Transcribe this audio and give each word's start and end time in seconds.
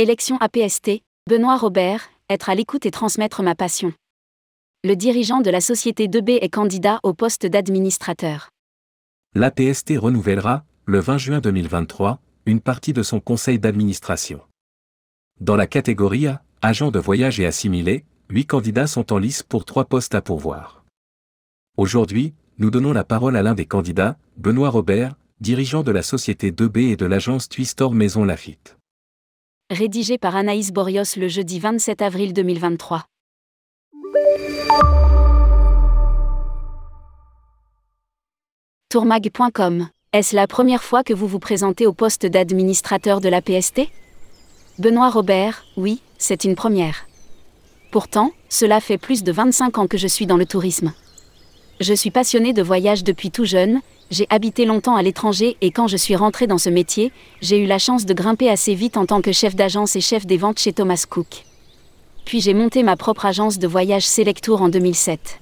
Élection 0.00 0.36
APST, 0.36 1.02
Benoît 1.28 1.56
Robert, 1.56 2.08
être 2.30 2.50
à 2.50 2.54
l'écoute 2.54 2.86
et 2.86 2.92
transmettre 2.92 3.42
ma 3.42 3.56
passion. 3.56 3.92
Le 4.84 4.94
dirigeant 4.94 5.40
de 5.40 5.50
la 5.50 5.60
société 5.60 6.06
2B 6.06 6.38
est 6.40 6.50
candidat 6.50 7.00
au 7.02 7.14
poste 7.14 7.46
d'administrateur. 7.46 8.50
L'APST 9.34 9.94
renouvellera, 9.98 10.64
le 10.84 11.00
20 11.00 11.18
juin 11.18 11.40
2023, 11.40 12.20
une 12.46 12.60
partie 12.60 12.92
de 12.92 13.02
son 13.02 13.18
conseil 13.18 13.58
d'administration. 13.58 14.40
Dans 15.40 15.56
la 15.56 15.66
catégorie 15.66 16.28
A, 16.28 16.44
agent 16.62 16.92
de 16.92 17.00
voyage 17.00 17.40
et 17.40 17.46
assimilé, 17.46 18.04
huit 18.30 18.46
candidats 18.46 18.86
sont 18.86 19.12
en 19.12 19.18
lice 19.18 19.42
pour 19.42 19.64
trois 19.64 19.86
postes 19.86 20.14
à 20.14 20.22
pourvoir. 20.22 20.84
Aujourd'hui, 21.76 22.34
nous 22.58 22.70
donnons 22.70 22.92
la 22.92 23.02
parole 23.02 23.34
à 23.34 23.42
l'un 23.42 23.54
des 23.54 23.66
candidats, 23.66 24.16
Benoît 24.36 24.70
Robert, 24.70 25.16
dirigeant 25.40 25.82
de 25.82 25.90
la 25.90 26.04
société 26.04 26.52
2B 26.52 26.92
et 26.92 26.96
de 26.96 27.04
l'agence 27.04 27.48
Twistor 27.48 27.92
Maison 27.94 28.24
Lafitte. 28.24 28.77
Rédigé 29.70 30.16
par 30.16 30.34
Anaïs 30.34 30.72
Borios 30.72 31.18
le 31.18 31.28
jeudi 31.28 31.58
27 31.58 32.00
avril 32.00 32.32
2023. 32.32 33.04
Tourmag.com 38.88 39.88
Est-ce 40.14 40.34
la 40.34 40.46
première 40.46 40.82
fois 40.82 41.04
que 41.04 41.12
vous 41.12 41.26
vous 41.26 41.38
présentez 41.38 41.86
au 41.86 41.92
poste 41.92 42.24
d'administrateur 42.24 43.20
de 43.20 43.28
la 43.28 43.42
PST 43.42 43.82
Benoît 44.78 45.10
Robert, 45.10 45.66
oui, 45.76 46.00
c'est 46.16 46.44
une 46.44 46.54
première. 46.54 47.06
Pourtant, 47.90 48.32
cela 48.48 48.80
fait 48.80 48.96
plus 48.96 49.22
de 49.22 49.32
25 49.32 49.76
ans 49.76 49.86
que 49.86 49.98
je 49.98 50.08
suis 50.08 50.24
dans 50.24 50.38
le 50.38 50.46
tourisme. 50.46 50.94
Je 51.80 51.94
suis 51.94 52.10
passionné 52.10 52.52
de 52.52 52.62
voyage 52.62 53.04
depuis 53.04 53.30
tout 53.30 53.44
jeune, 53.44 53.80
j'ai 54.10 54.26
habité 54.30 54.64
longtemps 54.64 54.96
à 54.96 55.02
l'étranger 55.02 55.56
et 55.60 55.70
quand 55.70 55.86
je 55.86 55.96
suis 55.96 56.16
rentré 56.16 56.48
dans 56.48 56.58
ce 56.58 56.70
métier, 56.70 57.12
j'ai 57.40 57.58
eu 57.58 57.66
la 57.66 57.78
chance 57.78 58.04
de 58.04 58.14
grimper 58.14 58.48
assez 58.48 58.74
vite 58.74 58.96
en 58.96 59.06
tant 59.06 59.20
que 59.20 59.30
chef 59.30 59.54
d'agence 59.54 59.94
et 59.94 60.00
chef 60.00 60.26
des 60.26 60.38
ventes 60.38 60.58
chez 60.58 60.72
Thomas 60.72 61.04
Cook. 61.08 61.44
Puis 62.24 62.40
j'ai 62.40 62.52
monté 62.52 62.82
ma 62.82 62.96
propre 62.96 63.26
agence 63.26 63.60
de 63.60 63.68
voyage 63.68 64.06
Selectour 64.06 64.60
en 64.60 64.68
2007. 64.68 65.38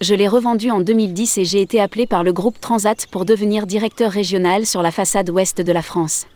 Je 0.00 0.14
l'ai 0.14 0.26
revendue 0.26 0.70
en 0.70 0.80
2010 0.80 1.36
et 1.38 1.44
j'ai 1.44 1.60
été 1.60 1.80
appelé 1.80 2.06
par 2.06 2.24
le 2.24 2.32
groupe 2.32 2.58
Transat 2.58 3.06
pour 3.06 3.26
devenir 3.26 3.66
directeur 3.66 4.10
régional 4.10 4.64
sur 4.64 4.80
la 4.80 4.90
façade 4.90 5.28
ouest 5.28 5.60
de 5.60 5.72
la 5.72 5.82
France. 5.82 6.26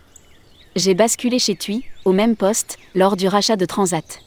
J'ai 0.77 0.95
basculé 0.95 1.39
chez 1.39 1.57
TUI, 1.57 1.85
au 2.05 2.13
même 2.13 2.37
poste, 2.37 2.77
lors 2.95 3.17
du 3.17 3.29
rachat 3.29 3.57
de 3.57 3.65
Transat. 3.65 4.26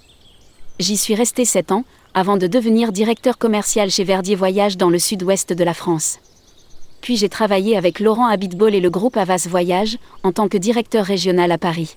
J'y 0.80 0.97
suis 0.97 1.16
resté 1.16 1.45
7 1.45 1.72
ans, 1.72 1.83
avant 2.13 2.38
de 2.38 2.47
devenir 2.47 2.91
directeur 2.91 3.38
commercial 3.38 3.91
chez 3.91 4.03
Verdier 4.03 4.35
Voyage 4.35 4.77
dans 4.77 4.89
le 4.89 4.99
sud-ouest 4.99 5.53
de 5.53 5.63
la 5.63 5.73
France 5.73 6.19
puis 7.02 7.17
j'ai 7.17 7.30
travaillé 7.30 7.77
avec 7.77 7.99
Laurent 7.99 8.27
Habitbol 8.27 8.75
et 8.75 8.80
le 8.80 8.89
groupe 8.89 9.17
Avas 9.17 9.47
Voyage, 9.49 9.97
en 10.23 10.31
tant 10.31 10.47
que 10.47 10.58
directeur 10.58 11.05
régional 11.05 11.52
à 11.52 11.58
Paris. 11.58 11.95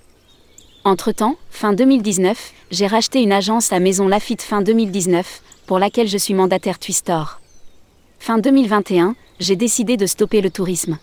Entre-temps, 0.85 1.37
fin 1.51 1.73
2019, 1.73 2.53
j'ai 2.71 2.87
racheté 2.87 3.23
une 3.23 3.33
agence 3.33 3.73
à 3.73 3.81
Maison 3.81 4.09
Lafitte 4.09 4.43
fin 4.43 4.63
2019, 4.63 5.43
pour 5.67 5.79
laquelle 5.79 6.09
je 6.09 6.19
suis 6.19 6.35
mandataire 6.35 6.79
Twistor. 6.79 7.41
Fin 8.19 8.39
2021, 8.39 9.15
j'ai 9.41 9.57
décidé 9.57 9.97
de 9.97 10.07
stopper 10.07 10.41
le 10.41 10.51
tourisme. 10.51 10.99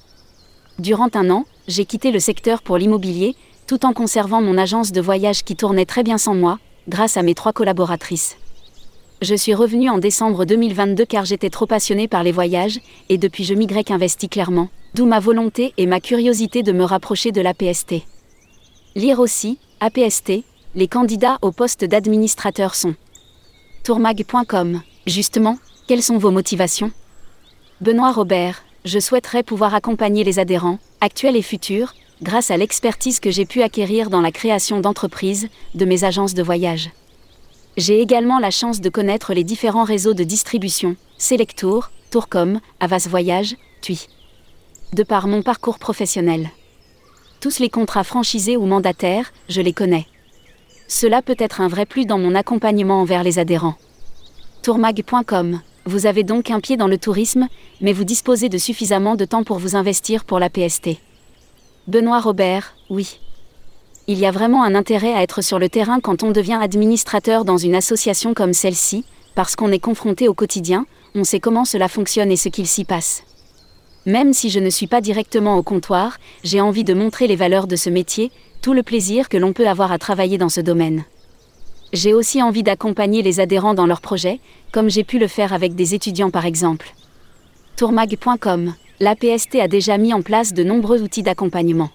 Durant 0.79 1.09
un 1.13 1.29
an, 1.29 1.45
j'ai 1.67 1.85
quitté 1.85 2.11
le 2.11 2.19
secteur 2.19 2.61
pour 2.61 2.77
l'immobilier, 2.77 3.35
tout 3.67 3.85
en 3.85 3.93
conservant 3.93 4.41
mon 4.41 4.57
agence 4.57 4.91
de 4.91 5.01
voyage 5.01 5.43
qui 5.43 5.55
tournait 5.55 5.85
très 5.85 6.03
bien 6.03 6.17
sans 6.17 6.35
moi, 6.35 6.59
grâce 6.89 7.17
à 7.17 7.21
mes 7.21 7.35
trois 7.35 7.53
collaboratrices. 7.53 8.35
Je 9.21 9.35
suis 9.35 9.53
revenu 9.53 9.89
en 9.89 9.99
décembre 9.99 10.45
2022 10.45 11.05
car 11.05 11.23
j'étais 11.23 11.49
trop 11.49 11.67
passionné 11.67 12.07
par 12.07 12.23
les 12.23 12.31
voyages, 12.31 12.79
et 13.09 13.17
depuis 13.17 13.43
je 13.43 13.53
migrais 13.53 13.83
qu'investi 13.83 14.27
clairement, 14.27 14.69
d'où 14.95 15.05
ma 15.05 15.19
volonté 15.19 15.73
et 15.77 15.85
ma 15.85 15.99
curiosité 15.99 16.63
de 16.63 16.71
me 16.71 16.83
rapprocher 16.83 17.31
de 17.31 17.41
l'APST. 17.41 17.95
Lire 18.95 19.19
aussi, 19.19 19.59
APST, 19.81 20.43
les 20.75 20.87
candidats 20.87 21.37
au 21.41 21.51
poste 21.51 21.85
d'administrateur 21.85 22.73
sont. 22.73 22.95
Tourmag.com, 23.83 24.81
justement, 25.05 25.59
quelles 25.87 26.03
sont 26.03 26.17
vos 26.17 26.31
motivations? 26.31 26.91
Benoît 27.81 28.11
Robert, 28.11 28.63
je 28.83 28.99
souhaiterais 28.99 29.43
pouvoir 29.43 29.75
accompagner 29.75 30.23
les 30.23 30.39
adhérents, 30.39 30.79
actuels 31.01 31.35
et 31.35 31.41
futurs, 31.41 31.93
grâce 32.21 32.51
à 32.51 32.57
l'expertise 32.57 33.19
que 33.19 33.31
j'ai 33.31 33.45
pu 33.45 33.61
acquérir 33.61 34.09
dans 34.09 34.21
la 34.21 34.31
création 34.31 34.79
d'entreprises, 34.79 35.47
de 35.75 35.85
mes 35.85 36.03
agences 36.03 36.33
de 36.33 36.43
voyage. 36.43 36.91
J'ai 37.77 38.01
également 38.01 38.39
la 38.39 38.51
chance 38.51 38.81
de 38.81 38.89
connaître 38.89 39.33
les 39.33 39.43
différents 39.43 39.83
réseaux 39.83 40.13
de 40.13 40.23
distribution, 40.23 40.95
Selectour, 41.17 41.91
Tourcom, 42.11 42.59
Avas 42.79 43.07
Voyage, 43.09 43.55
TUI. 43.81 44.07
De 44.93 45.03
par 45.03 45.27
mon 45.27 45.43
parcours 45.43 45.79
professionnel. 45.79 46.49
Tous 47.39 47.59
les 47.59 47.69
contrats 47.69 48.03
franchisés 48.03 48.57
ou 48.57 48.65
mandataires, 48.65 49.31
je 49.47 49.61
les 49.61 49.71
connais. 49.71 50.07
Cela 50.87 51.21
peut 51.21 51.37
être 51.37 51.61
un 51.61 51.67
vrai 51.67 51.85
plus 51.85 52.05
dans 52.05 52.17
mon 52.17 52.35
accompagnement 52.35 53.01
envers 53.01 53.23
les 53.23 53.39
adhérents. 53.39 53.75
Tourmag.com 54.63 55.61
Vous 55.85 56.05
avez 56.05 56.23
donc 56.23 56.51
un 56.51 56.59
pied 56.59 56.75
dans 56.75 56.87
le 56.87 56.97
tourisme, 56.97 57.47
mais 57.79 57.93
vous 57.93 58.03
disposez 58.03 58.49
de 58.49 58.57
suffisamment 58.57 59.15
de 59.15 59.23
temps 59.23 59.43
pour 59.43 59.59
vous 59.59 59.75
investir 59.75 60.25
pour 60.25 60.39
la 60.39 60.49
PST. 60.49 60.99
Benoît 61.89 62.19
Robert, 62.19 62.75
oui 62.91 63.19
il 64.05 64.19
y 64.19 64.27
a 64.27 64.31
vraiment 64.31 64.63
un 64.63 64.75
intérêt 64.75 65.13
à 65.13 65.23
être 65.23 65.41
sur 65.41 65.57
le 65.57 65.69
terrain 65.69 65.99
quand 65.99 66.21
on 66.21 66.29
devient 66.29 66.59
administrateur 66.61 67.45
dans 67.45 67.57
une 67.57 67.73
association 67.73 68.35
comme 68.35 68.53
celle-ci, 68.53 69.05
parce 69.33 69.55
qu'on 69.55 69.71
est 69.71 69.79
confronté 69.79 70.27
au 70.27 70.35
quotidien, 70.35 70.85
on 71.15 71.23
sait 71.23 71.39
comment 71.39 71.65
cela 71.65 71.87
fonctionne 71.87 72.31
et 72.31 72.35
ce 72.35 72.49
qu'il 72.49 72.67
s'y 72.67 72.85
passe. 72.85 73.23
Même 74.07 74.33
si 74.33 74.49
je 74.51 74.59
ne 74.59 74.69
suis 74.69 74.85
pas 74.85 75.01
directement 75.01 75.57
au 75.57 75.63
comptoir, 75.63 76.17
j'ai 76.43 76.59
envie 76.59 76.83
de 76.83 76.93
montrer 76.93 77.25
les 77.27 77.35
valeurs 77.35 77.67
de 77.67 77.75
ce 77.75 77.89
métier, 77.89 78.31
tout 78.61 78.73
le 78.73 78.83
plaisir 78.83 79.29
que 79.29 79.37
l'on 79.37 79.53
peut 79.53 79.67
avoir 79.67 79.91
à 79.91 79.97
travailler 79.97 80.37
dans 80.37 80.49
ce 80.49 80.61
domaine. 80.61 81.05
J'ai 81.93 82.13
aussi 82.13 82.41
envie 82.41 82.63
d'accompagner 82.63 83.21
les 83.23 83.39
adhérents 83.39 83.75
dans 83.75 83.87
leurs 83.87 84.01
projets, 84.01 84.39
comme 84.71 84.89
j'ai 84.89 85.03
pu 85.03 85.19
le 85.19 85.27
faire 85.27 85.53
avec 85.53 85.75
des 85.75 85.95
étudiants 85.95 86.31
par 86.31 86.45
exemple. 86.45 86.93
Tourmag.com, 87.79 88.73
l'APST 88.99 89.55
a 89.55 89.69
déjà 89.69 89.97
mis 89.97 90.13
en 90.13 90.21
place 90.21 90.53
de 90.53 90.65
nombreux 90.65 91.01
outils 91.01 91.23
d'accompagnement. 91.23 91.91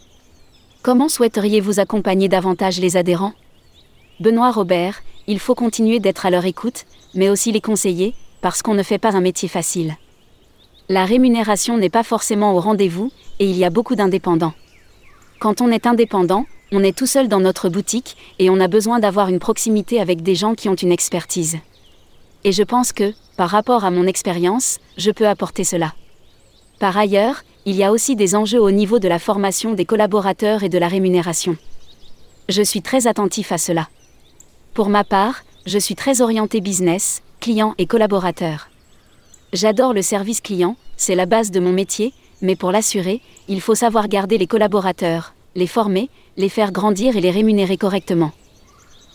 Comment 0.80 1.10
souhaiteriez-vous 1.10 1.78
accompagner 1.78 2.26
davantage 2.26 2.80
les 2.80 2.96
adhérents? 2.96 3.34
Benoît 4.18 4.50
Robert, 4.50 5.02
il 5.26 5.38
faut 5.38 5.54
continuer 5.54 6.00
d'être 6.00 6.24
à 6.24 6.30
leur 6.30 6.46
écoute, 6.46 6.86
mais 7.14 7.28
aussi 7.28 7.52
les 7.52 7.60
conseiller, 7.60 8.14
parce 8.40 8.62
qu'on 8.62 8.72
ne 8.72 8.82
fait 8.82 8.96
pas 8.96 9.14
un 9.14 9.20
métier 9.20 9.46
facile. 9.46 9.96
La 10.88 11.04
rémunération 11.04 11.76
n'est 11.76 11.90
pas 11.90 12.02
forcément 12.02 12.54
au 12.54 12.60
rendez-vous, 12.60 13.12
et 13.38 13.44
il 13.44 13.58
y 13.58 13.64
a 13.66 13.68
beaucoup 13.68 13.94
d'indépendants. 13.94 14.54
Quand 15.38 15.60
on 15.60 15.70
est 15.70 15.86
indépendant, 15.86 16.46
on 16.72 16.82
est 16.82 16.96
tout 16.96 17.04
seul 17.04 17.28
dans 17.28 17.40
notre 17.40 17.68
boutique, 17.68 18.16
et 18.38 18.48
on 18.48 18.58
a 18.58 18.68
besoin 18.68 19.00
d'avoir 19.00 19.28
une 19.28 19.38
proximité 19.38 20.00
avec 20.00 20.22
des 20.22 20.34
gens 20.34 20.54
qui 20.54 20.70
ont 20.70 20.76
une 20.76 20.92
expertise. 20.92 21.58
Et 22.44 22.52
je 22.52 22.62
pense 22.62 22.92
que, 22.92 23.14
par 23.36 23.48
rapport 23.50 23.84
à 23.84 23.90
mon 23.90 24.06
expérience, 24.06 24.78
je 24.98 25.10
peux 25.10 25.26
apporter 25.26 25.64
cela. 25.64 25.94
Par 26.78 26.96
ailleurs, 26.96 27.42
il 27.64 27.74
y 27.74 27.82
a 27.82 27.90
aussi 27.90 28.14
des 28.16 28.34
enjeux 28.34 28.60
au 28.60 28.70
niveau 28.70 28.98
de 28.98 29.08
la 29.08 29.18
formation 29.18 29.72
des 29.72 29.86
collaborateurs 29.86 30.62
et 30.62 30.68
de 30.68 30.78
la 30.78 30.88
rémunération. 30.88 31.56
Je 32.50 32.62
suis 32.62 32.82
très 32.82 33.06
attentif 33.06 33.52
à 33.52 33.58
cela. 33.58 33.88
Pour 34.74 34.90
ma 34.90 35.04
part, 35.04 35.44
je 35.64 35.78
suis 35.78 35.94
très 35.94 36.20
orienté 36.20 36.60
business, 36.60 37.22
client 37.40 37.74
et 37.78 37.86
collaborateur. 37.86 38.68
J'adore 39.54 39.94
le 39.94 40.02
service 40.02 40.42
client, 40.42 40.76
c'est 40.96 41.14
la 41.14 41.26
base 41.26 41.50
de 41.50 41.60
mon 41.60 41.72
métier, 41.72 42.12
mais 42.42 42.56
pour 42.56 42.70
l'assurer, 42.70 43.22
il 43.48 43.62
faut 43.62 43.74
savoir 43.74 44.08
garder 44.08 44.36
les 44.36 44.46
collaborateurs, 44.46 45.32
les 45.54 45.66
former, 45.66 46.10
les 46.36 46.50
faire 46.50 46.72
grandir 46.72 47.16
et 47.16 47.20
les 47.22 47.30
rémunérer 47.30 47.78
correctement. 47.78 48.32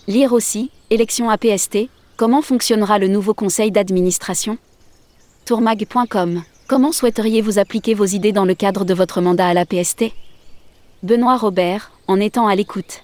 Lire 0.07 0.33
aussi, 0.33 0.71
élection 0.89 1.29
APST, 1.29 1.89
comment 2.19 2.41
fonctionnera 2.41 2.99
le 2.99 3.07
nouveau 3.07 3.33
conseil 3.33 3.71
d'administration? 3.71 4.57
Tourmag.com 5.45 6.43
Comment 6.67 6.91
souhaiteriez-vous 6.91 7.59
appliquer 7.59 7.93
vos 7.93 8.03
idées 8.03 8.33
dans 8.33 8.43
le 8.43 8.55
cadre 8.55 8.83
de 8.83 8.93
votre 8.93 9.21
mandat 9.21 9.47
à 9.47 9.53
la 9.53 9.65
PST 9.65 10.11
Benoît 11.01 11.37
Robert, 11.37 11.93
en 12.07 12.19
étant 12.19 12.47
à 12.47 12.55
l'écoute. 12.55 13.03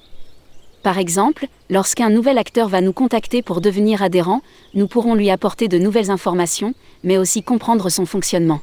Par 0.84 0.98
exemple, 0.98 1.48
lorsqu'un 1.70 2.10
nouvel 2.10 2.38
acteur 2.38 2.68
va 2.68 2.82
nous 2.82 2.92
contacter 2.92 3.42
pour 3.42 3.62
devenir 3.62 4.04
adhérent, 4.04 4.42
nous 4.74 4.90
pourrons 4.90 5.16
lui 5.16 5.30
apporter 5.30 5.70
de 5.70 5.78
nouvelles 5.78 6.12
informations, 6.12 6.74
mais 7.06 7.18
aussi 7.18 7.42
comprendre 7.42 7.88
son 7.88 8.06
fonctionnement. 8.06 8.60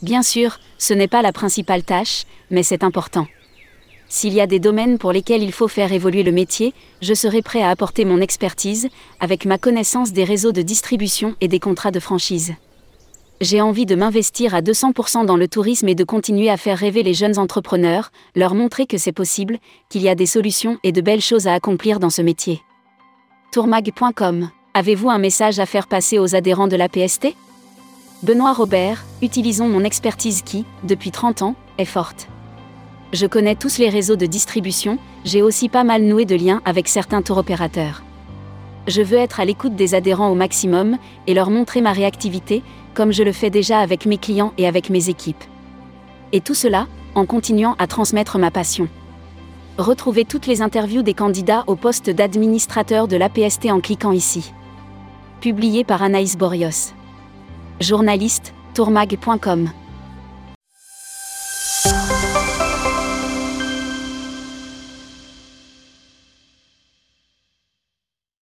Bien 0.00 0.22
sûr, 0.22 0.60
ce 0.78 0.94
n'est 0.94 1.08
pas 1.08 1.20
la 1.20 1.34
principale 1.34 1.82
tâche, 1.82 2.24
mais 2.50 2.62
c'est 2.62 2.82
important. 2.82 3.26
S'il 4.08 4.32
y 4.32 4.40
a 4.40 4.46
des 4.46 4.58
domaines 4.58 4.98
pour 4.98 5.12
lesquels 5.12 5.42
il 5.42 5.52
faut 5.52 5.68
faire 5.68 5.92
évoluer 5.92 6.22
le 6.22 6.32
métier, 6.32 6.74
je 7.02 7.14
serai 7.14 7.42
prêt 7.42 7.62
à 7.62 7.70
apporter 7.70 8.04
mon 8.04 8.20
expertise, 8.20 8.88
avec 9.20 9.44
ma 9.44 9.58
connaissance 9.58 10.12
des 10.12 10.24
réseaux 10.24 10.52
de 10.52 10.62
distribution 10.62 11.34
et 11.40 11.48
des 11.48 11.60
contrats 11.60 11.90
de 11.90 12.00
franchise 12.00 12.54
j'ai 13.40 13.60
envie 13.60 13.86
de 13.86 13.94
m'investir 13.94 14.54
à 14.54 14.60
200% 14.60 15.24
dans 15.24 15.36
le 15.36 15.48
tourisme 15.48 15.88
et 15.88 15.94
de 15.94 16.04
continuer 16.04 16.50
à 16.50 16.56
faire 16.56 16.78
rêver 16.78 17.02
les 17.02 17.14
jeunes 17.14 17.38
entrepreneurs, 17.38 18.10
leur 18.34 18.54
montrer 18.54 18.86
que 18.86 18.98
c'est 18.98 19.12
possible, 19.12 19.58
qu'il 19.88 20.02
y 20.02 20.08
a 20.08 20.14
des 20.14 20.26
solutions 20.26 20.78
et 20.82 20.92
de 20.92 21.00
belles 21.00 21.20
choses 21.20 21.46
à 21.46 21.54
accomplir 21.54 22.00
dans 22.00 22.10
ce 22.10 22.22
métier. 22.22 22.62
Tourmag.com 23.52 24.50
Avez-vous 24.74 25.10
un 25.10 25.18
message 25.18 25.58
à 25.58 25.66
faire 25.66 25.86
passer 25.86 26.18
aux 26.18 26.34
adhérents 26.34 26.68
de 26.68 26.76
la 26.76 26.88
PST 26.88 27.34
Benoît 28.22 28.52
Robert, 28.52 29.04
utilisons 29.22 29.68
mon 29.68 29.84
expertise 29.84 30.42
qui, 30.42 30.64
depuis 30.84 31.10
30 31.10 31.42
ans, 31.42 31.54
est 31.78 31.84
forte. 31.84 32.28
Je 33.12 33.26
connais 33.26 33.54
tous 33.54 33.78
les 33.78 33.88
réseaux 33.88 34.16
de 34.16 34.26
distribution, 34.26 34.98
j'ai 35.24 35.40
aussi 35.40 35.70
pas 35.70 35.84
mal 35.84 36.02
noué 36.02 36.26
de 36.26 36.36
liens 36.36 36.60
avec 36.66 36.88
certains 36.88 37.22
tour 37.22 37.38
opérateurs. 37.38 38.02
Je 38.86 39.00
veux 39.00 39.16
être 39.16 39.40
à 39.40 39.46
l'écoute 39.46 39.74
des 39.74 39.94
adhérents 39.94 40.28
au 40.28 40.34
maximum 40.34 40.98
et 41.26 41.32
leur 41.32 41.50
montrer 41.50 41.80
ma 41.80 41.92
réactivité, 41.92 42.62
comme 42.92 43.12
je 43.12 43.22
le 43.22 43.32
fais 43.32 43.48
déjà 43.48 43.78
avec 43.78 44.04
mes 44.04 44.18
clients 44.18 44.52
et 44.58 44.66
avec 44.66 44.90
mes 44.90 45.08
équipes. 45.08 45.42
Et 46.32 46.42
tout 46.42 46.54
cela, 46.54 46.86
en 47.14 47.24
continuant 47.24 47.76
à 47.78 47.86
transmettre 47.86 48.38
ma 48.38 48.50
passion. 48.50 48.88
Retrouvez 49.78 50.24
toutes 50.24 50.46
les 50.46 50.60
interviews 50.60 51.02
des 51.02 51.14
candidats 51.14 51.64
au 51.66 51.76
poste 51.76 52.10
d'administrateur 52.10 53.08
de 53.08 53.16
l'APST 53.16 53.70
en 53.70 53.80
cliquant 53.80 54.12
ici. 54.12 54.52
Publié 55.40 55.84
par 55.84 56.02
Anaïs 56.02 56.36
Borios. 56.36 56.92
Journaliste, 57.80 58.52
tourmag.com. 58.74 59.70